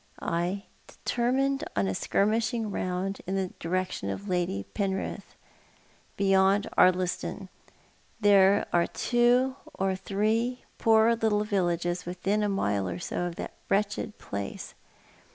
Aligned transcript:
I 0.19 0.63
determined 0.87 1.63
on 1.75 1.87
a 1.87 1.93
skirmishing 1.93 2.71
round 2.71 3.21
in 3.27 3.35
the 3.35 3.49
direction 3.59 4.09
Lady 4.27 4.63
Penrith 4.63 5.13
had 5.13 5.15
talked 5.15 5.27
of— 5.27 6.17
beyond 6.17 6.67
Ardliston. 6.75 7.49
Tliere 8.23 8.65
are 8.73 8.87
two 8.87 9.57
or 9.75 9.95
three 9.95 10.63
poor 10.79 11.15
little 11.15 11.43
villages 11.43 12.07
within 12.07 12.41
a 12.41 12.49
mile 12.49 12.89
or 12.89 12.97
so 12.97 13.25
of 13.27 13.35
that 13.35 13.53
wretched 13.69 14.17
place. 14.17 14.73